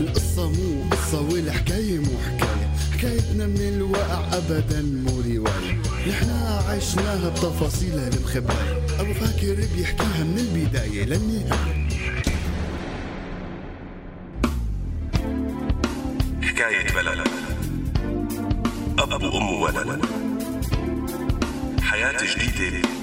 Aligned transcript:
القصة 0.00 0.50
مو 0.50 0.90
قصة 0.90 1.20
والحكاية 1.20 1.98
مو 1.98 2.18
حكاية. 2.26 2.70
حكايتنا 2.92 3.46
من 3.46 3.60
الواقع 3.60 4.36
أبدا 4.36 4.82
مو 4.82 5.20
رواية. 5.20 5.82
نحنا 6.08 6.62
عشناها 6.68 7.28
بتفاصيلها 7.28 8.08
المخبأة 8.08 8.76
أبو 9.00 9.14
فاكر 9.14 9.54
بيحكيها 9.76 10.24
من 10.24 10.38
البداية 10.38 11.04
للنهاية. 11.04 11.88
حكاية 16.42 16.94
بلد. 16.94 17.28
أب 18.98 19.22
وأم 19.22 19.52
وولد 19.52 20.04
حياة 21.82 22.16
جديدة. 22.36 22.93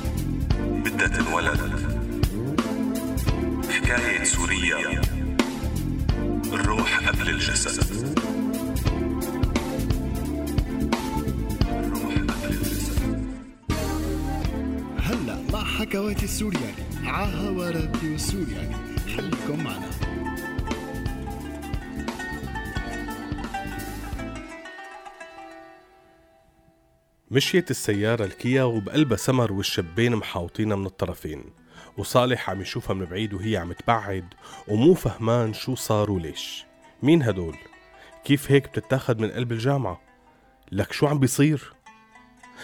بدها 1.02 1.18
تنولد 1.18 1.60
حكاية 3.70 4.24
سوريا 4.24 5.02
الروح 6.54 7.08
قبل 7.10 7.30
الجسد. 7.30 8.16
الروح 11.70 12.14
قبل 12.14 12.54
الجسد. 12.54 13.26
هلا 15.00 15.38
مع 15.54 15.64
حكواتي 15.64 16.26
السورياني 16.26 17.08
عاها 17.08 17.50
وراديو 17.50 18.16
السورياني 18.16 18.76
خليكم 19.18 19.64
معنا. 19.64 19.91
مشيت 27.32 27.72
السيارة 27.72 28.26
الكيا 28.26 28.64
وبقلبها 28.64 29.18
سمر 29.18 29.54
والشبين 29.54 30.16
محاوطينها 30.16 30.78
من 30.78 30.86
الطرفين 30.86 31.44
وصالح 31.98 32.50
عم 32.50 32.62
يشوفها 32.62 32.94
من 32.94 33.06
بعيد 33.06 33.34
وهي 33.34 33.58
عم 33.58 33.74
تبعد 33.74 34.34
ومو 34.68 34.94
فهمان 34.94 35.54
شو 35.54 35.76
صار 35.76 36.12
وليش 36.12 36.66
مين 37.04 37.24
هدول؟ 37.24 37.56
كيف 38.24 38.52
هيك 38.52 38.68
بتتاخد 38.68 39.20
من 39.20 39.32
قلب 39.32 39.52
الجامعة؟ 39.52 40.02
لك 40.72 40.92
شو 40.92 41.08
عم 41.08 41.20
بيصير؟ 41.20 41.74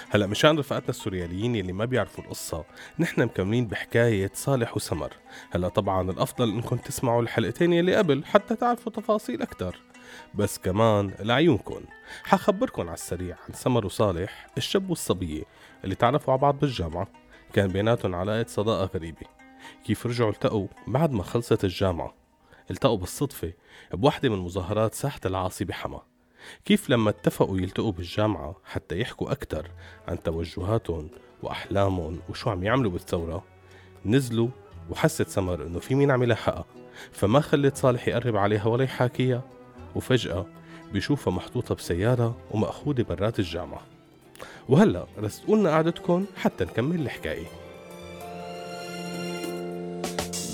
هلا 0.10 0.28
مشان 0.28 0.60
رفقاتنا 0.60 0.90
السورياليين 0.90 1.56
يلي 1.56 1.74
ما 1.74 1.86
بيعرفوا 1.86 2.24
القصة 2.24 2.66
نحن 3.00 3.22
مكملين 3.22 3.68
بحكاية 3.68 4.32
صالح 4.34 4.76
وسمر 4.76 5.14
هلا 5.52 5.68
طبعا 5.68 6.12
الأفضل 6.12 6.50
إنكم 6.50 6.78
تسمعوا 6.78 7.22
الحلقتين 7.22 7.74
يلي 7.74 7.96
قبل 7.96 8.26
حتى 8.26 8.56
تعرفوا 8.56 8.92
تفاصيل 8.92 9.42
أكتر 9.42 9.80
بس 10.36 10.58
كمان 10.58 11.14
لعيونكم 11.20 11.82
حخبركن 12.24 12.82
على 12.82 12.94
السريع 12.94 13.36
عن 13.48 13.54
سمر 13.54 13.86
وصالح 13.86 14.48
الشاب 14.58 14.90
والصبية 14.90 15.44
اللي 15.84 15.96
تعرفوا 15.96 16.34
على 16.34 16.42
بعض 16.42 16.60
بالجامعة. 16.60 17.08
كان 17.54 17.68
بيناتهم 17.68 18.16
علاقة 18.16 18.46
صداقة 18.48 18.90
غريبة. 18.96 19.28
كيف 19.86 20.06
رجعوا 20.06 20.30
التقوا 20.30 20.68
بعد 20.88 21.12
ما 21.12 21.24
خلصت 21.24 21.64
الجامعة؟ 21.64 22.14
التقوا 22.72 22.98
بالصدفة 22.98 23.54
بوحدة 23.94 24.30
من 24.30 24.38
مظاهرات 24.38 24.94
ساحة 24.94 25.20
العاصي 25.26 25.66
بحما. 25.66 26.02
كيف 26.66 26.90
لما 26.90 27.10
اتفقوا 27.10 27.58
يلتقوا 27.58 27.92
بالجامعة 27.92 28.56
حتى 28.66 29.00
يحكوا 29.00 29.32
أكتر 29.32 29.72
عن 30.08 30.24
توجهاتهم 30.24 31.10
وأحلامهم 31.44 32.20
وشو 32.30 32.50
عم 32.50 32.64
يعملوا 32.64 32.92
بالثورة؟ 32.92 33.44
نزلوا 34.06 34.50
وحست 34.90 35.28
سمر 35.28 35.66
إنه 35.66 35.80
في 35.80 35.96
مين 35.96 36.12
عم 36.12 36.24
يلحقها. 36.24 36.66
فما 37.12 37.40
خلت 37.40 37.78
صالح 37.78 38.08
يقرب 38.08 38.38
عليها 38.38 38.66
ولا 38.66 38.84
يحاكيها؟ 38.84 39.57
وفجأة 39.96 40.46
بيشوفها 40.94 41.34
محطوطة 41.34 41.76
بسيارة 41.76 42.36
ومأخوذة 42.52 43.02
برات 43.02 43.40
الجامعة. 43.40 43.82
وهلا 44.70 45.06
رستقولنا 45.20 45.70
قعدتكم 45.70 46.26
حتى 46.38 46.64
نكمل 46.64 47.02
الحكاية. 47.02 47.46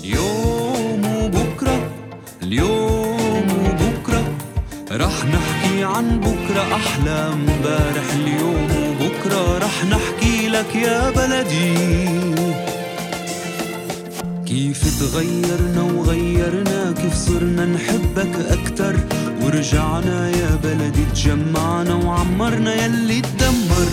اليوم 0.04 1.04
وبكرة 1.04 1.90
اليوم 2.42 3.46
وبكرة 3.64 4.34
رح 4.90 5.24
نحكي 5.24 5.84
عن 5.84 6.20
بكرة 6.20 6.74
أحلى 6.74 7.10
امبارح 7.10 8.12
اليوم 8.14 8.68
وبكرة 8.90 9.58
رح 9.58 9.84
نحكي 9.84 10.48
لك 10.48 10.76
يا 10.76 11.10
بلدي. 11.10 11.74
كيف 14.46 15.00
تغيرنا 15.00 15.82
وغيرنا 15.82 16.92
كيف 16.92 17.14
صرنا 17.14 17.64
نحبك 17.66 18.34
أكتر. 18.50 18.96
ورجعنا 19.44 20.30
يا 20.30 20.58
بلدي 20.64 21.04
تجمعنا 21.14 21.94
وعمرنا 21.94 22.74
يلي 22.84 23.20
تدمر 23.20 23.88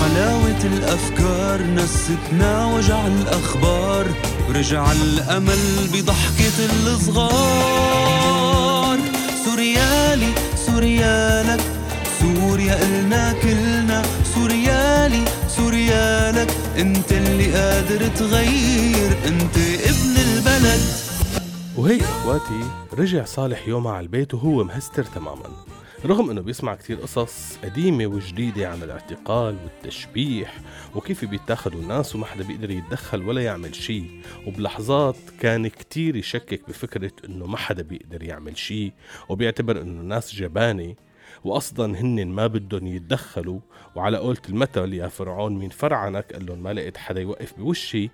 حلاوة 0.00 0.64
الأفكار 0.64 1.62
نستنا 1.62 2.66
وجع 2.66 3.06
الأخبار 3.06 4.06
ورجع 4.48 4.92
الأمل 4.92 5.88
بضحكة 5.92 6.58
الصغار. 6.86 8.18
سوريالي 9.44 10.32
سوريالك 10.66 11.60
سوريا 12.20 12.82
إلنا 12.82 13.32
كلنا. 13.42 14.02
سوريالي 14.34 15.24
سوريالك 15.56 16.50
أنت 16.78 17.12
اللي 17.12 17.54
قادر 17.54 18.08
تغير 18.18 19.10
وهيك 21.88 22.02
إخواتي 22.02 22.70
رجع 22.92 23.24
صالح 23.24 23.68
يومها 23.68 23.92
على 23.92 24.04
البيت 24.04 24.34
وهو 24.34 24.64
مهستر 24.64 25.04
تماما. 25.04 25.50
رغم 26.04 26.30
إنه 26.30 26.40
بيسمع 26.40 26.74
كتير 26.74 27.00
قصص 27.00 27.56
قديمة 27.64 28.06
وجديدة 28.06 28.68
عن 28.68 28.82
الاعتقال 28.82 29.56
والتشبيح 29.64 30.60
وكيف 30.94 31.24
بيتاخدوا 31.24 31.80
الناس 31.80 32.14
وما 32.14 32.26
حدا 32.26 32.44
بيقدر 32.44 32.70
يتدخل 32.70 33.22
ولا 33.22 33.42
يعمل 33.42 33.74
شي 33.74 34.04
وبلحظات 34.46 35.16
كان 35.40 35.68
كتير 35.68 36.16
يشكك 36.16 36.68
بفكرة 36.68 37.12
إنه 37.24 37.46
ما 37.46 37.56
حدا 37.56 37.82
بيقدر 37.82 38.22
يعمل 38.22 38.58
شي 38.58 38.92
وبيعتبر 39.28 39.80
إنه 39.80 40.00
الناس 40.00 40.34
جبانة 40.34 40.94
واصلا 41.44 42.00
هن 42.00 42.28
ما 42.28 42.46
بدهم 42.46 42.86
يتدخلوا. 42.86 43.60
وعلى 43.94 44.16
قولة 44.16 44.42
المثل 44.48 44.92
يا 44.92 45.08
فرعون 45.08 45.58
مين 45.58 45.70
فرعنك؟ 45.70 46.32
قال 46.32 46.46
لهم 46.46 46.62
ما 46.62 46.72
لقيت 46.72 46.96
حدا 46.96 47.20
يوقف 47.20 47.54
بوشي. 47.58 48.10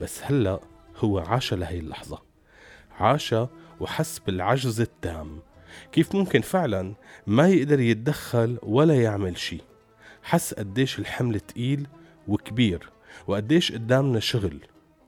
بس 0.00 0.20
هلأ 0.22 0.60
هو 0.96 1.18
عاش 1.18 1.54
لهي 1.54 1.78
اللحظة. 1.78 2.27
عاش 2.98 3.34
وحس 3.80 4.18
بالعجز 4.18 4.80
التام. 4.80 5.40
كيف 5.92 6.14
ممكن 6.14 6.40
فعلا 6.40 6.94
ما 7.26 7.48
يقدر 7.48 7.80
يتدخل 7.80 8.58
ولا 8.62 9.02
يعمل 9.02 9.38
شي 9.38 9.58
حس 10.22 10.54
قديش 10.54 10.98
الحمل 10.98 11.40
تقيل 11.40 11.86
وكبير 12.28 12.90
وقديش 13.26 13.72
قدامنا 13.72 14.20
شغل. 14.20 14.60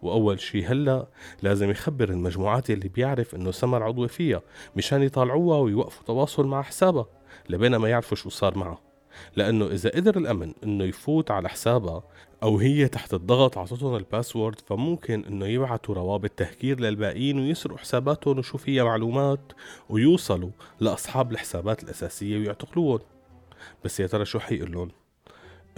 وأول 0.03 0.41
شي 0.41 0.65
هلأ 0.67 1.07
لازم 1.43 1.71
يخبر 1.71 2.09
المجموعات 2.09 2.71
اللي 2.71 2.89
بيعرف 2.89 3.35
إنه 3.35 3.51
سمر 3.51 3.83
عضوة 3.83 4.07
فيها 4.07 4.43
مشان 4.77 5.03
يطالعوها 5.03 5.59
ويوقفوا 5.59 6.07
تواصل 6.07 6.47
مع 6.47 6.63
حسابها 6.63 7.07
لبين 7.49 7.77
ما 7.77 7.89
يعرفوا 7.89 8.17
شو 8.17 8.29
صار 8.29 8.59
معها 8.59 8.90
لأنه 9.37 9.67
إذا 9.67 9.91
قدر 9.91 10.17
الأمن 10.19 10.53
إنه 10.65 10.85
يفوت 10.85 11.31
على 11.31 11.49
حسابها 11.49 12.03
أو 12.43 12.59
هي 12.59 12.89
تحت 12.89 13.15
الضغط 13.15 13.59
عطتهم 13.59 13.97
الباسورد 13.97 14.61
فممكن 14.61 15.25
إنه 15.25 15.47
يبعتوا 15.47 15.95
روابط 15.95 16.31
تهكير 16.31 16.81
للباقيين 16.81 17.39
ويسرقوا 17.39 17.79
حساباتهم 17.79 18.39
وشو 18.39 18.59
فيها 18.59 18.85
معلومات 18.85 19.53
ويوصلوا 19.89 20.51
لأصحاب 20.81 21.33
الحسابات 21.33 21.83
الأساسية 21.83 22.39
ويعتقلوهم. 22.39 22.99
بس 23.85 24.01
يا 24.01 24.07
ترى 24.07 24.25
شو 24.25 24.39
حيقول 24.39 24.73
لهم؟ 24.73 24.91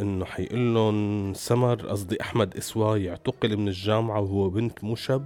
إنه 0.01 0.25
حيقول 0.25 0.75
لهم 0.75 1.35
سمر 1.35 1.75
قصدي 1.75 2.21
أحمد 2.21 2.57
إسوا 2.57 2.97
يعتقل 2.97 3.57
من 3.57 3.69
الجامعة 3.69 4.21
وهو 4.21 4.51
بنت 4.51 4.85
مو 4.85 4.95
شاب؟ 4.95 5.25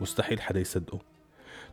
مستحيل 0.00 0.40
حدا 0.40 0.60
يصدقه. 0.60 0.98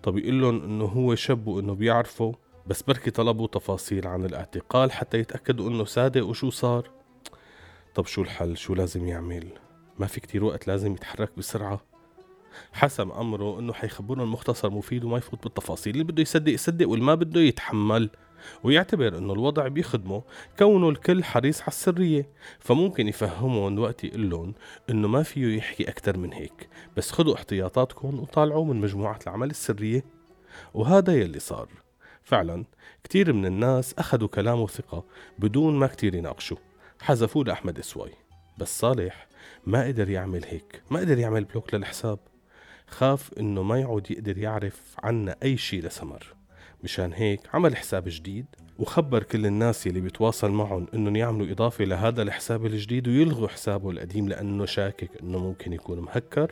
طب 0.03 0.17
يقول 0.17 0.41
لهم 0.41 0.63
إنه 0.63 0.85
هو 0.85 1.15
شاب 1.15 1.47
وإنه 1.47 1.73
بيعرفه؟ 1.73 2.35
بس 2.67 2.81
بركي 2.81 3.11
طلبوا 3.11 3.47
تفاصيل 3.47 4.07
عن 4.07 4.25
الاعتقال 4.25 4.91
حتى 4.91 5.19
يتأكدوا 5.19 5.69
انه 5.69 5.83
صادق 5.83 6.25
وشو 6.25 6.49
صار. 6.49 6.89
طب 7.95 8.05
شو 8.05 8.21
الحل؟ 8.21 8.57
شو 8.57 8.75
لازم 8.75 9.07
يعمل؟ 9.07 9.47
ما 9.99 10.07
في 10.07 10.19
كتير 10.19 10.43
وقت 10.43 10.67
لازم 10.67 10.93
يتحرك 10.93 11.31
بسرعة. 11.37 11.81
حسم 12.73 13.11
أمره 13.11 13.59
إنه 13.59 13.73
حيخبرهم 13.73 14.31
مختصر 14.31 14.69
مفيد 14.69 15.03
وما 15.03 15.17
يفوت 15.17 15.43
بالتفاصيل. 15.43 15.93
اللي 15.93 16.03
بده 16.03 16.21
يصدق 16.21 16.53
يصدق 16.53 16.89
واللي 16.89 17.05
ما 17.05 17.15
بده 17.15 17.41
يتحمل. 17.41 18.09
ويعتبر 18.63 19.17
إنه 19.17 19.33
الوضع 19.33 19.67
بيخدمه 19.67 20.23
كونه 20.59 20.89
الكل 20.89 21.23
حريص 21.23 21.61
على 21.61 21.67
السرية. 21.67 22.29
فممكن 22.59 23.07
يفهمهم 23.07 23.79
وقت 23.79 24.03
يقول 24.03 24.29
لهم 24.29 24.53
إنه 24.89 25.07
ما 25.07 25.23
فيه 25.23 25.57
يحكي 25.57 25.89
أكتر 25.89 26.17
من 26.17 26.33
هيك. 26.33 26.69
بس 26.97 27.11
خدوا 27.11 27.35
احتياطاتكم 27.35 28.19
وطالعوا 28.19 28.65
من 28.65 28.81
مجموعة 28.81 29.19
العمل 29.27 29.49
السرية. 29.49 30.05
وهذا 30.73 31.13
يلي 31.15 31.39
صار. 31.39 31.84
فعلا 32.25 32.65
كتير 33.03 33.33
من 33.33 33.45
الناس 33.45 33.93
أخذوا 33.97 34.27
كلامه 34.27 34.67
ثقة 34.67 35.03
بدون 35.39 35.75
ما 35.75 35.87
كتير 35.87 36.15
يناقشوا. 36.15 36.57
حذفوه 37.01 37.43
لأحمد 37.43 37.79
إسواي. 37.79 38.11
بس 38.57 38.79
صالح 38.79 39.27
ما 39.65 39.83
قدر 39.83 40.09
يعمل 40.09 40.45
هيك 40.45 40.81
ما 40.91 40.99
قدر 40.99 41.17
يعمل 41.17 41.43
block 41.43 41.73
للحساب. 41.73 42.19
خاف 42.87 43.33
إنه 43.39 43.63
ما 43.63 43.79
يعود 43.79 44.11
يقدر 44.11 44.37
يعرف 44.37 44.95
عنا 45.03 45.35
أي 45.43 45.57
شي 45.57 45.81
لسمر. 45.81 46.35
مشان 46.83 47.13
هيك 47.13 47.39
عمل 47.53 47.75
حساب 47.75 48.03
جديد 48.07 48.45
وخبر 48.79 49.23
كل 49.23 49.45
الناس 49.45 49.87
يلي 49.87 50.01
بيتواصل 50.01 50.51
معهم 50.51 50.87
إنهم 50.93 51.15
يعملوا 51.15 51.51
إضافة 51.51 51.85
لهذا 51.85 52.21
الحساب 52.21 52.65
الجديد 52.65 53.07
ويلغوا 53.07 53.47
حسابه 53.47 53.91
القديم 53.91 54.29
لأنه 54.29 54.65
شاكك 54.65 55.09
إنه 55.21 55.39
ممكن 55.39 55.73
يكون 55.73 55.99
مهكر. 55.99 56.51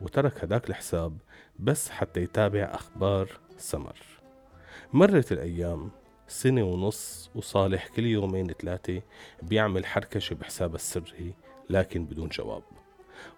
وترك 0.00 0.44
هداك 0.44 0.70
الحساب 0.70 1.18
بس 1.58 1.90
حتى 1.90 2.22
يتابع 2.22 2.62
أخبار 2.62 3.28
سمر. 3.58 4.15
مرت 4.92 5.32
الأيام 5.32 5.90
سنة 6.28 6.62
ونص 6.62 7.30
وصالح 7.34 7.88
كل 7.88 8.06
يومين 8.06 8.46
ثلاثة 8.46 9.02
بيعمل 9.42 9.86
حركشة 9.86 10.34
بحسابه 10.34 10.74
السري 10.74 11.34
لكن 11.70 12.04
بدون 12.04 12.28
جواب. 12.28 12.62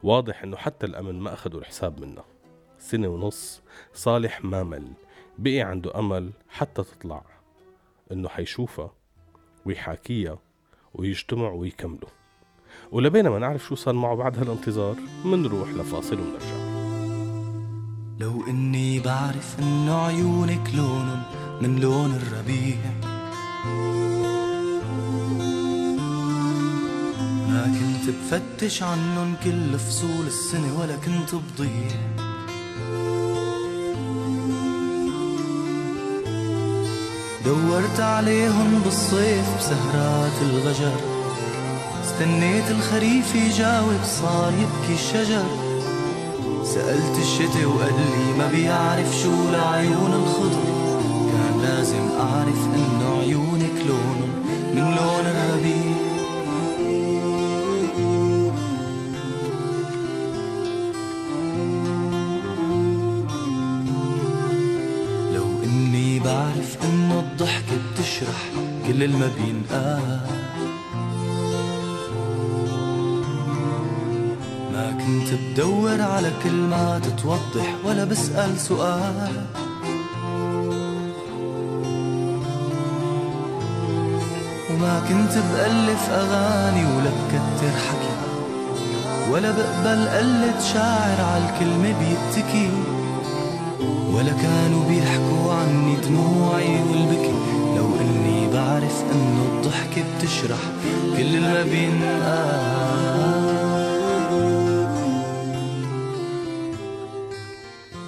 واضح 0.03 0.43
إنه 0.43 0.57
حتى 0.57 0.87
الأمن 0.87 1.15
ما 1.15 1.33
أخذوا 1.33 1.61
الحساب 1.61 2.01
منه. 2.01 2.23
سنة 2.79 3.09
ونص 3.09 3.63
صالح 3.95 4.45
ما 4.45 4.63
مل. 4.63 4.93
بقي 5.39 5.61
عنده 5.61 5.99
أمل 5.99 6.31
حتى 6.49 6.83
تطلع. 6.83 7.23
إنه 8.13 8.29
حيشوفها 8.29 8.93
ويحاكيها 9.67 10.39
ويجتمعوا 10.95 11.61
ويكملوا. 11.61 12.11
ولبينا 12.93 13.31
ما 13.31 13.39
نعرف 13.39 13.65
شو 13.65 13.75
صار 13.75 13.95
معه 13.95 14.15
بعد 14.15 14.39
هالانتظار 14.39 14.97
منروح 15.25 15.69
لفاصل 15.69 16.21
ونرجع. 16.21 16.68
لو 18.21 18.45
إني 18.49 19.01
بعرف 19.01 19.57
انه 19.59 20.07
عيونك 20.07 20.71
لون 20.75 21.23
من 21.63 21.81
لون 21.81 22.11
الربيع. 22.11 22.77
ما 27.49 27.65
كنت 27.65 28.15
بفتش 28.15 28.83
عنن 28.83 29.35
كل 29.45 29.79
فصول 29.79 30.27
السنة 30.27 30.81
ولا 30.81 30.97
كنت 30.97 31.35
بضيع. 31.35 31.91
دورت 37.45 38.01
عليهن 38.01 38.81
بالصيف 38.85 39.59
بسهرات 39.59 40.43
الغجر. 40.43 41.01
استنيت 42.05 42.71
الخريف 42.71 43.35
يجاوب 43.35 44.05
صار 44.05 44.53
يبكي 44.53 44.95
الشجر. 44.95 45.68
سألت 46.75 47.17
الشتي 47.23 47.65
وقال 47.67 47.95
لي 48.13 48.39
ما 48.39 48.47
بيعرف 48.55 49.09
شو 49.23 49.33
لعيون 49.53 50.13
الخضر. 50.23 50.65
كان 51.33 51.55
لازم 51.63 52.05
أعرف 52.21 52.61
إنه 52.75 53.09
عيونك 53.21 53.77
لون 53.89 54.19
من 54.75 54.85
لون 54.97 55.27
الربيع 55.35 55.99
لو 65.35 65.47
إني 65.65 66.19
بعرف 66.19 66.71
إنه 66.85 67.21
الضحكة 67.21 67.77
بتشرح 67.93 68.41
كل 68.87 69.03
الما 69.03 69.31
بينقال 69.37 70.08
بدور 75.59 76.03
على 76.03 76.33
كلمات 76.45 77.07
توضح 77.07 77.75
ولا 77.85 78.05
بسأل 78.05 78.61
سؤال. 78.61 79.47
وما 84.71 85.01
كنت 85.09 85.35
بألف 85.35 86.11
أغاني 86.11 86.85
ولا 86.97 87.11
بكتر 87.11 87.75
حكي 87.89 88.17
ولا 89.33 89.51
بقبل 89.51 90.09
قلة 90.09 90.61
شاعر 90.73 91.21
عالكلمة 91.21 91.95
بيتكي. 91.99 92.71
ولا 94.13 94.33
كانوا 94.33 94.89
بيحكوا 94.89 95.53
عني 95.53 95.97
دموعي 95.97 96.81
والبكي 96.91 97.35
لو 97.77 97.89
إني 98.01 98.53
بعرف 98.53 99.03
إنه 99.13 99.43
الضحكة 99.53 100.05
بتشرح 100.19 100.63
كل 101.17 101.37
الما 101.37 101.63
بينقال. 101.63 103.38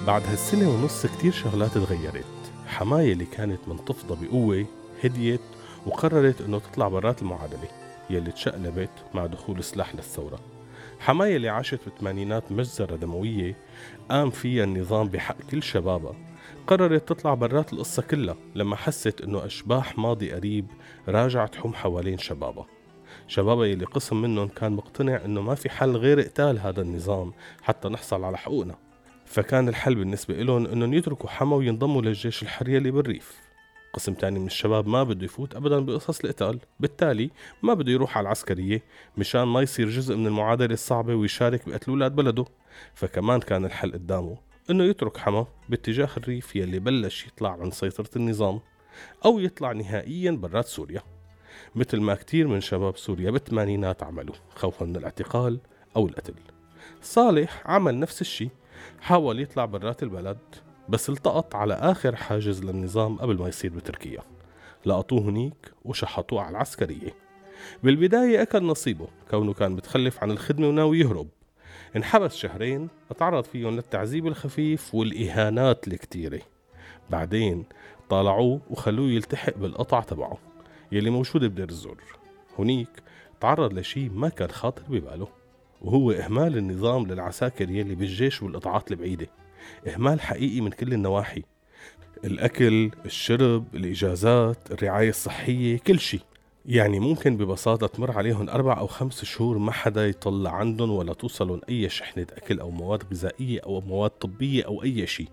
بعد 0.07 0.25
هالسنة 0.25 0.69
ونص 0.69 1.05
كتير 1.05 1.31
شغلات 1.31 1.71
تغيرت. 1.71 2.25
حماية 2.67 3.13
اللي 3.13 3.25
كانت 3.25 3.59
منتفضة 3.67 4.17
بقوة 4.21 4.65
هديت 5.03 5.41
وقررت 5.85 6.41
إنه 6.41 6.59
تطلع 6.59 6.87
برات 6.87 7.21
المعادلة 7.21 7.67
يلي 8.09 8.31
تشقلبت 8.31 8.89
مع 9.13 9.25
دخول 9.25 9.59
السلاح 9.59 9.95
للثورة. 9.95 10.39
حماية 10.99 11.35
اللي 11.35 11.49
عاشت 11.49 11.79
بالثمانينات 11.85 12.51
مجزرة 12.51 12.95
دموية 12.95 13.55
قام 14.09 14.29
فيها 14.29 14.63
النظام 14.63 15.07
بحق 15.07 15.35
كل 15.51 15.63
شبابها. 15.63 16.15
قررت 16.67 17.09
تطلع 17.09 17.33
برات 17.33 17.73
القصة 17.73 18.01
كلها 18.01 18.35
لما 18.55 18.75
حست 18.75 19.21
إنه 19.21 19.45
أشباح 19.45 19.97
ماضي 19.97 20.31
قريب 20.31 20.65
راجع 21.07 21.45
تحوم 21.45 21.73
حوالين 21.73 22.17
شبابها. 22.17 22.65
شبابها 23.27 23.65
يلي 23.65 23.85
قسم 23.85 24.21
منهم 24.21 24.47
كان 24.47 24.71
مقتنع 24.71 25.25
إنه 25.25 25.41
ما 25.41 25.55
في 25.55 25.69
حل 25.69 25.97
غير 25.97 26.21
قتال 26.21 26.59
هذا 26.59 26.81
النظام 26.81 27.33
حتى 27.61 27.89
نحصل 27.89 28.23
على 28.23 28.37
حقوقنا. 28.37 28.75
فكان 29.31 29.69
الحل 29.69 29.95
بالنسبة 29.95 30.33
لهم 30.33 30.65
إنهم 30.65 30.93
يتركوا 30.93 31.29
حما 31.29 31.55
وينضموا 31.55 32.01
للجيش 32.01 32.43
الحرية 32.43 32.77
اللي 32.77 32.91
بالريف. 32.91 33.41
قسم 33.93 34.13
تاني 34.13 34.39
من 34.39 34.45
الشباب 34.45 34.87
ما 34.87 35.03
بده 35.03 35.25
يفوت 35.25 35.55
ابدا 35.55 35.79
بقصص 35.79 36.19
القتال. 36.19 36.59
بالتالي 36.79 37.31
ما 37.63 37.73
بده 37.73 37.91
يروح 37.91 38.17
على 38.17 38.25
العسكرية 38.25 38.83
مشان 39.17 39.43
ما 39.43 39.61
يصير 39.61 39.89
جزء 39.89 40.15
من 40.15 40.27
المعادلة 40.27 40.73
الصعبة 40.73 41.15
ويشارك 41.15 41.69
بقتل 41.69 41.91
أولاد 41.91 42.15
بلده. 42.15 42.45
فكمان 42.93 43.39
كان 43.39 43.65
الحل 43.65 43.91
قدامه 43.91 44.37
إنه 44.69 44.83
يترك 44.83 45.17
حما 45.17 45.47
باتجاه 45.69 46.09
الريف 46.17 46.55
يلي 46.55 46.79
بلش 46.79 47.27
يطلع 47.27 47.51
عن 47.51 47.71
سيطرة 47.71 48.09
النظام 48.15 48.59
أو 49.25 49.39
يطلع 49.39 49.71
نهائيا 49.71 50.31
برات 50.31 50.65
سوريا. 50.65 51.01
مثل 51.75 51.99
ما 51.99 52.15
كتير 52.15 52.47
من 52.47 52.61
شباب 52.61 52.97
سوريا 52.97 53.31
بالثمانينات 53.31 54.03
عملوا 54.03 54.35
خوفا 54.55 54.85
من 54.85 54.95
الاعتقال 54.95 55.59
أو 55.95 56.07
القتل. 56.07 56.33
صالح 57.01 57.63
عمل 57.65 57.99
نفس 57.99 58.21
الشي. 58.21 58.49
حاول 59.01 59.39
يطلع 59.39 59.65
برات 59.65 60.03
البلد 60.03 60.37
بس 60.89 61.09
التقط 61.09 61.55
على 61.55 61.73
آخر 61.73 62.15
حاجز 62.15 62.63
للنظام 62.63 63.17
قبل 63.17 63.37
ما 63.39 63.47
يصير 63.47 63.73
بتركيا. 63.73 64.21
لقطوه 64.85 65.21
هنيك 65.21 65.73
وشحطوه 65.85 66.41
على 66.41 66.49
العسكرية. 66.51 67.15
بالبداية 67.83 68.41
أكل 68.41 68.63
نصيبه 68.63 69.07
كونه 69.31 69.53
كان 69.53 69.71
متخلف 69.71 70.23
عن 70.23 70.31
الخدمة 70.31 70.67
وناوي 70.67 70.99
يهرب. 70.99 71.27
انحبس 71.95 72.35
شهرين 72.35 72.87
اتعرض 73.11 73.43
فيهم 73.43 73.75
للتعذيب 73.75 74.27
الخفيف 74.27 74.95
والإهانات 74.95 75.87
الكتيرة. 75.87 76.41
بعدين 77.09 77.65
طالعوه 78.09 78.61
وخلوه 78.69 79.09
يلتحق 79.09 79.57
بالقطع 79.57 79.99
تبعه 79.99 80.37
يلي 80.91 81.09
موجود 81.09 81.45
بدير 81.45 81.69
الزور 81.69 82.03
هنيك 82.59 82.89
تعرض 83.41 83.73
لشي 83.73 84.09
ما 84.09 84.29
كان 84.29 84.49
خاطر 84.49 84.83
بباله. 84.89 85.40
وهو 85.81 86.11
إهمال 86.11 86.57
النظام 86.57 87.07
للعساكر 87.07 87.69
يلي 87.69 87.95
بالجيش 87.95 88.43
والقطاعات 88.43 88.91
البعيدة. 88.91 89.27
إهمال 89.87 90.21
حقيقي 90.21 90.61
من 90.61 90.69
كل 90.69 90.93
النواحي. 90.93 91.43
الأكل، 92.25 92.91
الشرب، 93.05 93.75
الإجازات، 93.75 94.71
الرعاية 94.71 95.09
الصحية، 95.09 95.77
كل 95.77 95.99
شيء 95.99 96.21
يعني 96.65 96.99
ممكن 96.99 97.37
ببساطة 97.37 97.87
تمر 97.87 98.11
عليهم 98.11 98.49
أربع 98.49 98.77
أو 98.79 98.87
خمس 98.87 99.25
شهور 99.25 99.57
ما 99.57 99.71
حدا 99.71 100.07
يطلع 100.07 100.51
عندهم 100.51 100.91
ولا 100.91 101.13
توصلهم 101.13 101.61
أي 101.69 101.89
شحنة 101.89 102.27
أكل 102.33 102.59
أو 102.59 102.71
مواد 102.71 103.03
غذائية 103.11 103.59
أو 103.59 103.81
مواد 103.81 104.09
طبية 104.09 104.65
أو 104.65 104.83
أي 104.83 105.07
شيء 105.07 105.27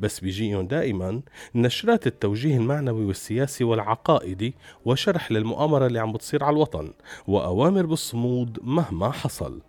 بس 0.00 0.20
بيجيهم 0.20 0.66
دائما 0.66 1.20
نشرات 1.54 2.06
التوجيه 2.06 2.56
المعنوي 2.56 3.04
والسياسي 3.04 3.64
والعقائدي 3.64 4.54
وشرح 4.84 5.32
للمؤامرة 5.32 5.86
اللي 5.86 5.98
عم 5.98 6.12
بتصير 6.12 6.44
على 6.44 6.54
الوطن 6.54 6.92
وأوامر 7.26 7.86
بالصمود 7.86 8.58
مهما 8.62 9.10
حصل. 9.10 9.60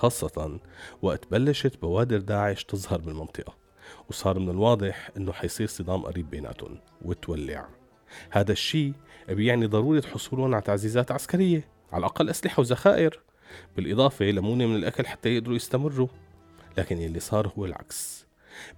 خاصة 0.00 0.58
وقت 1.02 1.30
بلشت 1.30 1.80
بوادر 1.82 2.18
داعش 2.18 2.64
تظهر 2.64 3.00
بالمنطقة 3.00 3.54
وصار 4.08 4.38
من 4.38 4.50
الواضح 4.50 5.10
إنه 5.16 5.32
حيصير 5.32 5.66
صدام 5.66 6.02
قريب 6.02 6.30
بيناتهم 6.30 6.78
وتولع. 7.02 7.68
هذا 8.30 8.52
الشيء 8.52 8.92
بيعني 9.28 9.66
ضرورة 9.66 10.02
حصولهم 10.14 10.54
على 10.54 10.62
تعزيزات 10.62 11.10
عسكرية 11.10 11.68
على 11.92 12.00
الأقل 12.00 12.30
أسلحة 12.30 12.60
وذخائر. 12.60 13.20
بالإضافة 13.76 14.24
لمونة 14.24 14.66
من 14.66 14.76
الأكل 14.76 15.06
حتى 15.06 15.28
يقدروا 15.28 15.56
يستمروا. 15.56 16.08
لكن 16.78 16.98
اللي 16.98 17.20
صار 17.20 17.52
هو 17.58 17.64
العكس. 17.64 18.26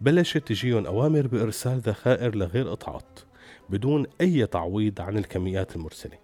بلشت 0.01 0.49
تجيهم 0.49 0.87
أوامر 0.87 1.27
بإرسال 1.27 1.79
ذخائر 1.79 2.35
لغير 2.35 2.71
قطعات 2.71 3.21
بدون 3.69 4.07
أي 4.21 4.47
تعويض 4.47 5.01
عن 5.01 5.19
الكميات 5.19 5.77
المرسلة. 5.77 6.19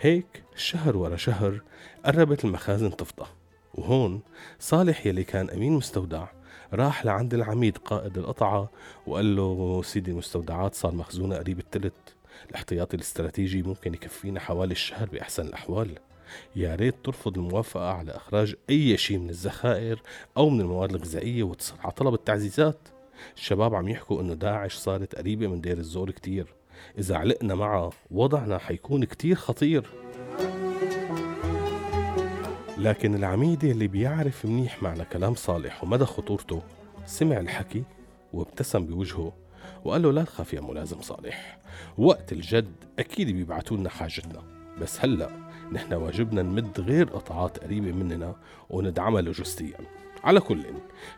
هيك 0.00 0.44
شهر 0.56 0.96
ورا 0.96 1.16
شهر 1.16 1.62
قربت 2.04 2.44
المخازن 2.44 2.96
تفضى. 2.96 3.26
وهون 3.74 4.20
صالح 4.58 5.06
يلي 5.06 5.24
كان 5.24 5.50
أمين 5.50 5.72
مستودع 5.72 6.26
راح 6.72 7.04
لعند 7.04 7.34
العميد 7.34 7.78
قائد 7.78 8.18
القطعة 8.18 8.70
وقال 9.06 9.36
له 9.36 9.82
سيدي 9.84 10.10
المستودعات 10.10 10.74
صار 10.74 10.94
مخزونة 10.94 11.36
قريب 11.36 11.58
التلت. 11.58 12.14
الاحتياطي 12.50 12.96
الاستراتيجي 12.96 13.62
ممكن 13.62 13.94
يكفينا 13.94 14.40
حوالي 14.40 14.72
الشهر 14.72 15.08
بأحسن 15.08 15.46
الأحوال. 15.46 15.98
يا 16.56 16.74
ريت 16.74 16.94
ترفض 17.04 17.38
الموافقة 17.38 17.92
على 17.92 18.16
إخراج 18.16 18.54
أي 18.70 18.96
شيء 18.96 19.18
من 19.18 19.30
الذخائر 19.30 20.02
أو 20.36 20.48
من 20.48 20.60
المواد 20.60 20.90
الغذائية 20.90 21.42
وتصل 21.42 21.74
على 21.80 21.92
طلب 21.92 22.14
التعزيزات. 22.14 22.78
الشباب 23.36 23.74
عم 23.74 23.88
يحكوا 23.88 24.20
إنه 24.20 24.34
داعش 24.34 24.74
صارت 24.74 25.14
قريبة 25.14 25.46
من 25.46 25.60
دير 25.60 25.78
الزور 25.78 26.10
كتير. 26.10 26.46
إذا 26.98 27.16
علقنا 27.16 27.54
معه 27.54 27.92
وضعنا 28.10 28.58
حيكون 28.58 29.04
كتير 29.04 29.34
خطير. 29.36 29.90
لكن 32.78 33.14
العميد 33.14 33.64
اللي 33.64 33.86
بيعرف 33.86 34.46
منيح 34.46 34.82
معنى 34.82 35.04
كلام 35.04 35.34
صالح 35.34 35.84
ومدى 35.84 36.04
خطورته 36.04 36.62
سمع 37.06 37.40
الحكي 37.40 37.84
وابتسم 38.32 38.86
بوجهه 38.86 39.32
وقال 39.84 40.02
له 40.02 40.12
لا 40.12 40.24
تخاف 40.24 40.54
يا 40.54 40.60
ملازم 40.60 41.00
صالح 41.02 41.58
وقت 41.98 42.32
الجد 42.32 42.72
أكيد 42.98 43.30
بيبعتوا 43.30 43.76
لنا 43.76 43.88
حاجتنا 43.88 44.42
بس 44.80 45.00
هلأ 45.00 45.30
نحن 45.72 45.94
واجبنا 45.94 46.42
نمد 46.42 46.80
غير 46.80 47.08
قطعات 47.08 47.58
قريبة 47.58 47.92
مننا 47.92 48.36
وندعمها 48.70 49.20
لوجستيا. 49.22 49.76
على 50.24 50.40
كل 50.40 50.64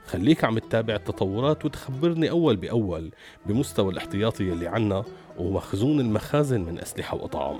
خليك 0.06 0.44
عم 0.44 0.58
تتابع 0.58 0.94
التطورات 0.94 1.64
وتخبرني 1.64 2.30
أول 2.30 2.56
بأول 2.56 3.10
بمستوى 3.46 3.92
الاحتياطي 3.92 4.52
اللي 4.52 4.68
عنا 4.68 5.04
ومخزون 5.38 6.00
المخازن 6.00 6.60
من 6.60 6.78
أسلحة 6.78 7.16
وأطعام. 7.16 7.58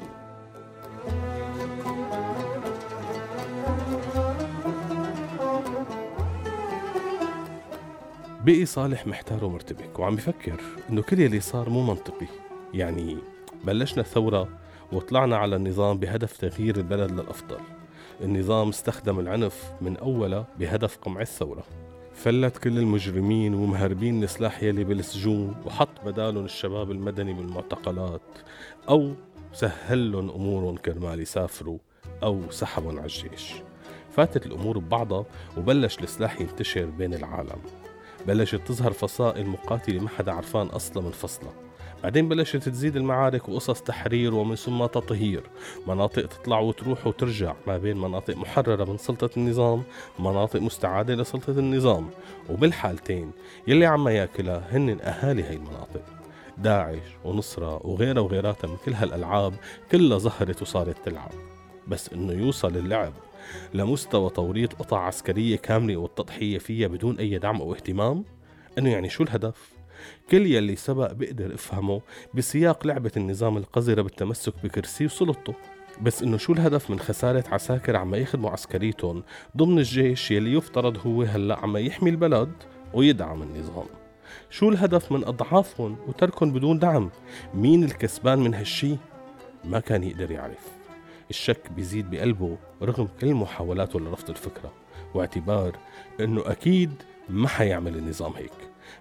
بقي 8.47 8.67
صالح 8.67 9.07
محتار 9.07 9.45
ومرتبك 9.45 9.99
وعم 9.99 10.17
بفكر 10.17 10.61
إنه 10.91 11.03
كل 11.03 11.21
يلي 11.21 11.41
صار 11.41 11.71
مو 11.71 11.83
منطقي. 11.83 12.26
يعني 12.75 13.17
بلشنا 13.65 14.03
ثورة 14.03 14.49
وطلعنا 14.93 15.37
على 15.37 15.57
النظام 15.57 15.99
بهدف 15.99 16.37
تغيير 16.37 16.76
البلد 16.76 17.11
للأفضل. 17.11 17.59
النظام 18.21 18.69
استخدم 18.69 19.21
العنف 19.21 19.73
من 19.81 19.97
أوله 19.97 20.45
بهدف 20.59 20.97
قمع 20.97 21.21
الثورة. 21.21 21.65
فلت 22.15 22.59
كل 22.59 22.79
المجرمين 22.79 23.55
ومهربين 23.55 24.23
السلاح 24.23 24.62
يلي 24.62 24.85
بالسجون 24.85 25.55
وحط 25.65 26.05
بدالهم 26.05 26.45
الشباب 26.45 26.91
المدني 26.91 27.33
بالمعتقلات 27.33 28.23
أو 28.88 29.15
سهل 29.53 30.12
لهم 30.12 30.31
أمورهم 30.31 30.76
كرمال 30.76 31.21
يسافروا 31.21 31.79
أو 32.23 32.50
سحبهم 32.50 32.99
على 32.99 33.07
الجيش. 33.07 33.55
فاتت 34.17 34.47
الأمور 34.47 34.79
ببعضها 34.79 35.25
وبلش 35.57 35.99
السلاح 35.99 36.41
ينتشر 36.41 36.85
بين 36.85 37.15
العالم. 37.15 37.86
بلشت 38.26 38.61
تظهر 38.66 38.92
فصائل 38.92 39.47
مقاتلة 39.47 40.00
ما 40.00 40.09
حدا 40.09 40.33
عرفان 40.33 40.66
أصلا 40.66 41.02
من 41.02 41.11
فصلها. 41.11 41.52
بعدين 42.02 42.28
بلشت 42.28 42.56
تزيد 42.56 42.97
المعارك 42.97 43.49
وقصص 43.49 43.83
تحرير 43.83 44.35
ومن 44.35 44.54
ثم 44.54 44.87
تطهير. 44.87 45.42
مناطق 45.87 46.26
تطلع 46.26 46.59
وتروح 46.59 47.06
وترجع 47.06 47.54
ما 47.66 47.78
بين 47.78 47.97
مناطق 47.97 48.37
محررة 48.37 48.85
من 48.85 48.99
سلطة 48.99 49.30
النظام 49.37 49.83
مناطق 50.18 50.61
مستعادة 50.61 51.14
لسلطة 51.14 51.50
النظام. 51.50 52.11
وبالحالتين 52.50 53.30
يلي 53.66 53.87
عم 53.87 54.09
ياكلها 54.09 54.62
هن 54.71 55.00
أهالي 55.00 55.42
هاي 55.42 55.56
المناطق. 55.56 56.02
داعش 56.59 57.02
ونصرة 57.25 57.87
وغيرها 57.87 58.21
وغيراتها 58.21 58.68
من 58.68 58.76
كل 58.85 58.92
هالألعاب 58.92 59.54
كلها 59.92 60.18
ظهرت 60.18 60.62
وصارت 60.62 60.97
تلعب. 61.04 61.30
بس 61.88 62.12
إنه 62.12 62.33
يوصل 62.33 62.76
اللعب 62.76 63.12
لمستوى 63.75 64.31
توريط 64.31 64.75
قطع 64.75 64.99
عسكرية 64.99 65.57
كاملة 65.57 65.97
والتضحية 65.97 66.59
فيها 66.59 66.88
بدون 66.88 67.19
أي 67.19 67.38
دعم 67.38 67.61
أو 67.61 67.75
اهتمام؟ 67.75 68.25
إنه 68.79 68.91
يعني 68.91 69.09
شو 69.09 69.23
الهدف؟ 69.23 69.73
كل 70.31 70.47
يلي 70.47 70.76
سبق 70.76 71.12
بقدر 71.12 71.55
افهمه 71.55 72.00
بسياق 72.35 72.87
لعبة 72.87 73.12
النظام 73.17 73.57
القذرة 73.57 74.03
بالتمسك 74.03 74.55
بكرسي 74.65 75.05
وسلطته. 75.05 75.55
بس 76.03 76.23
إنه 76.23 76.37
شو 76.37 76.53
الهدف 76.53 76.91
من 76.91 76.99
خسارة 76.99 77.45
عساكر 77.49 77.97
عم 77.97 78.15
يخدموا 78.15 78.50
عسكريتهم 78.50 79.23
ضمن 79.57 79.79
الجيش 79.79 80.31
يلي 80.31 80.53
يفترض 80.53 81.07
هو 81.07 81.23
هلأ 81.23 81.59
عم 81.59 81.76
يحمي 81.76 82.11
البلد 82.11 82.53
ويدعم 82.95 83.43
النظام؟ 83.43 83.87
شو 84.50 84.69
الهدف 84.69 85.12
من 85.12 85.25
أضعافهم 85.25 85.97
وتركهم 86.09 86.53
بدون 86.53 86.79
دعم؟ 86.79 87.11
مين 87.55 87.85
الكسبان 87.85 88.38
من 88.38 88.55
هالشي؟ 88.55 88.97
ما 89.65 89.81
كان 89.81 90.03
يقدر 90.03 90.31
يعرف. 90.31 90.86
الشك 91.30 91.73
بيزيد 91.73 92.11
بقلبه 92.11 92.59
رغم 92.83 93.09
كل 93.21 93.35
محاولاته 93.35 94.00
لرفض 94.00 94.30
الفكرة 94.30 94.73
واعتبار 95.14 95.78
إنه 96.21 96.42
أكيد 96.47 96.90
ما 97.28 97.49
حيعمل 97.49 97.97
النظام 97.97 98.33
هيك. 98.33 98.52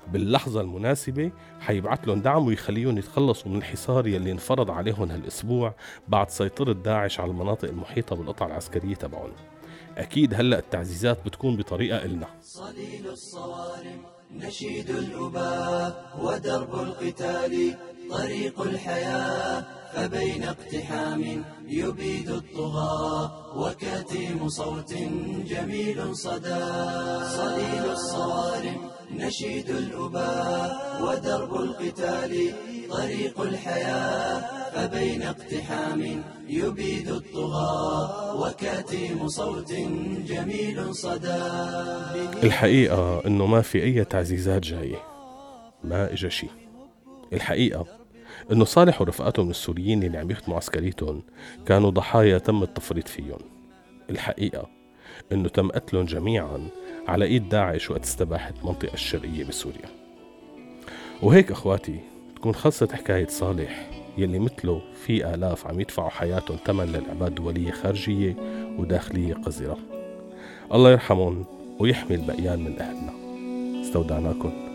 باللحظة 0.08 0.62
المناسبة 0.62 1.32
حيبعت 1.60 2.08
لهم 2.08 2.22
دعم 2.22 2.46
ويخليهم 2.46 2.98
يتخلصوا 2.98 3.52
من 3.52 3.58
الحصار 3.58 4.08
يلي 4.08 4.32
انفرض 4.32 4.72
عليهم 4.72 5.12
هالأسبوع 5.12 5.74
بعد 6.08 6.30
سيطرة 6.30 6.74
داعش 6.74 7.20
على 7.20 7.32
المناطق 7.32 7.70
المحيطة 7.70 8.16
بالقطع 8.16 8.46
العسكرية 8.46 8.96
تبعهم. 8.96 9.32
أكيد 9.98 10.34
هلأ 10.34 10.60
التعزيزات 10.60 11.26
بتكون 11.26 11.58
بطريقة 11.58 12.06
إلنا. 12.06 12.28
صليل 12.42 13.08
الصوارم 13.08 14.02
نشيد 14.32 14.90
الأباء 14.90 16.20
ودرب 16.22 16.76
القتال 16.76 17.76
طريق 18.12 18.62
الحياة 18.62 19.64
فبين 19.94 20.44
اقتحام 20.44 21.44
يبيد 21.68 22.30
الطغاة 22.30 23.32
وكتيم 23.58 24.50
صوت 24.50 24.94
جميل 25.48 26.16
صدى. 26.16 26.66
صليل 27.38 27.92
الصوارم 27.92 28.78
نشيد 29.12 29.70
الأباء 29.70 30.78
ودرب 31.04 31.56
القتال 31.56 32.54
طريق 32.90 33.42
الحياة 33.42 34.42
فبين 34.76 35.22
اقتحام 35.22 36.24
يبيد 36.48 37.10
الطغاة 37.10 38.36
وكتيم 38.42 39.28
صوت 39.28 39.72
جميل 40.28 40.96
صدى. 40.96 41.44
الحقيقة 42.44 43.28
إنه 43.28 43.46
ما 43.46 43.62
في 43.62 43.84
أي 43.84 44.04
تعزيزات 44.04 44.62
جاية 44.62 45.04
ما 45.84 46.14
إجا 46.14 46.30
شي 46.30 46.48
الحقيقة 47.34 47.86
إنه 48.52 48.66
صالح 48.66 49.02
ورفقاته 49.02 49.44
من 49.44 49.50
السوريين 49.50 50.04
اللي 50.04 50.18
عم 50.18 50.32
يخدموا 50.32 50.58
عسكريتهم 50.58 51.22
كانوا 51.66 51.90
ضحايا 51.90 52.38
تم 52.38 52.64
التفريط 52.64 53.08
فيهم. 53.08 53.40
الحقيقة 54.10 54.70
إنه 55.32 55.50
تم 55.50 55.70
قتلهم 55.70 56.06
جميعا 56.06 56.68
على 57.08 57.26
إيد 57.26 57.50
داعش 57.50 57.92
وقت 57.92 58.04
استباحت 58.04 58.54
المنطقة 58.60 58.94
الشرقية 58.94 59.44
بسوريا. 59.44 59.90
وهيك 61.22 61.52
إخواتي 61.52 62.00
تكون 62.36 62.56
خلصت 62.56 62.92
حكاية 62.92 63.28
صالح 63.28 63.90
يلي 64.18 64.40
مثله 64.40 64.82
في 65.06 65.34
آلاف 65.34 65.68
عم 65.68 65.80
يدفعوا 65.80 66.10
حياتهم 66.10 66.58
ثمن 66.66 66.86
للعباد 66.86 67.36
دولية 67.36 67.72
خارجية 67.72 68.36
وداخلية 68.78 69.34
قذرة. 69.34 69.78
الله 70.74 70.92
يرحمهم 70.92 71.46
ويحمي 71.80 72.16
البقيان 72.16 72.60
من 72.60 72.80
أهلنا. 72.80 73.14
استودعناكم. 73.82 74.75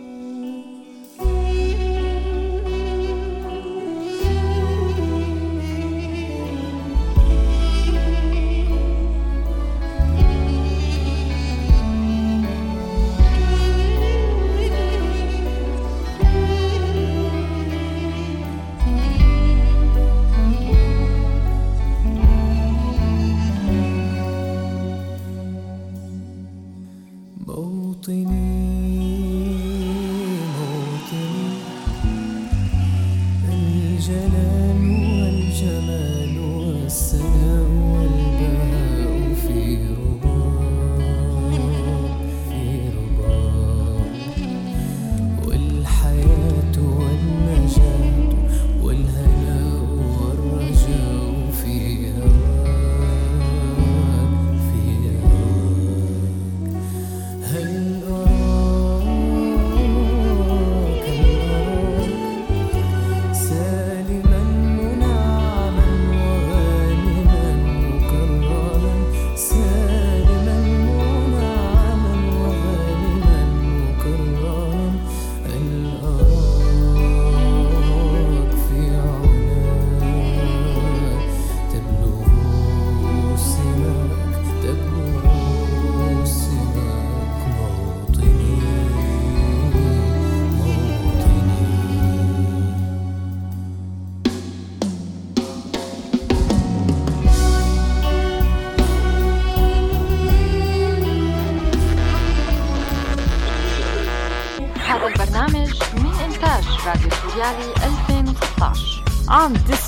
الجلال 34.01 34.81
والجمال 35.21 36.39
والسلام. 36.39 37.70